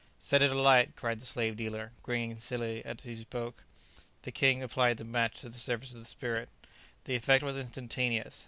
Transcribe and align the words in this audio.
"Set 0.17 0.41
it 0.41 0.49
alight!" 0.49 0.95
cried 0.95 1.19
the 1.21 1.27
slave 1.27 1.55
dealer, 1.55 1.91
grinning 2.01 2.35
slily 2.39 2.83
as 2.83 2.97
he 3.03 3.13
spoke. 3.13 3.65
The 4.23 4.31
king 4.31 4.63
applied 4.63 4.97
the 4.97 5.03
match 5.03 5.41
to 5.41 5.49
the 5.49 5.59
surface 5.59 5.93
of 5.93 5.99
the 5.99 6.07
spirit. 6.07 6.49
The 7.05 7.13
effect 7.13 7.43
was 7.43 7.55
instantaneous. 7.55 8.39